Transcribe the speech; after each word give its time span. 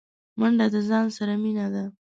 منډه 0.39 0.65
د 0.73 0.75
ځان 0.89 1.05
سره 1.17 1.33
مینه 1.43 1.67
ده 1.73 1.83